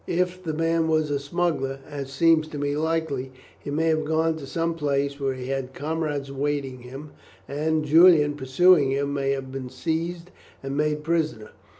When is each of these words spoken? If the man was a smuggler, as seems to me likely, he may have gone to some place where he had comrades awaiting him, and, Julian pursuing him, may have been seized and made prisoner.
If 0.07 0.43
the 0.43 0.55
man 0.55 0.87
was 0.87 1.11
a 1.11 1.19
smuggler, 1.19 1.77
as 1.87 2.11
seems 2.11 2.47
to 2.47 2.57
me 2.57 2.75
likely, 2.75 3.31
he 3.59 3.69
may 3.69 3.85
have 3.89 4.03
gone 4.03 4.35
to 4.37 4.47
some 4.47 4.73
place 4.73 5.19
where 5.19 5.35
he 5.35 5.45
had 5.49 5.75
comrades 5.75 6.29
awaiting 6.29 6.79
him, 6.79 7.11
and, 7.47 7.85
Julian 7.85 8.33
pursuing 8.33 8.89
him, 8.89 9.13
may 9.13 9.29
have 9.29 9.51
been 9.51 9.69
seized 9.69 10.31
and 10.63 10.75
made 10.75 11.03
prisoner. 11.03 11.51